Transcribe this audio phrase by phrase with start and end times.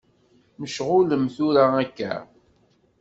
[0.59, 2.13] Mecɣulem tura akka?